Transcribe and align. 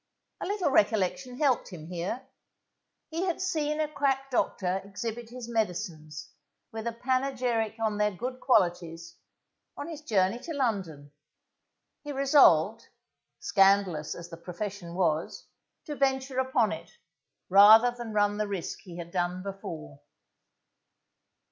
A 0.41 0.47
little 0.47 0.71
recollection 0.71 1.37
helped 1.37 1.67
him 1.69 1.85
here. 1.85 2.23
He 3.11 3.25
had 3.25 3.39
seen 3.39 3.79
a 3.79 3.87
quack 3.87 4.31
doctor 4.31 4.81
exhibit 4.83 5.29
his 5.29 5.47
medicines, 5.47 6.31
with 6.71 6.87
a 6.87 6.91
panegyric 6.91 7.75
on 7.79 7.99
their 7.99 8.09
good 8.09 8.39
qualities, 8.39 9.17
on 9.77 9.87
his 9.87 10.01
journey 10.01 10.39
to 10.39 10.55
London; 10.55 11.11
he 12.03 12.11
resolved, 12.11 12.87
scandalous 13.41 14.15
as 14.15 14.29
the 14.29 14.37
profession 14.37 14.95
was, 14.95 15.45
to 15.85 15.95
venture 15.95 16.39
upon 16.39 16.71
it, 16.71 16.89
rather 17.47 17.91
than 17.91 18.11
run 18.11 18.37
the 18.37 18.47
risk 18.47 18.79
he 18.81 18.97
had 18.97 19.11
done 19.11 19.43
before. 19.43 20.01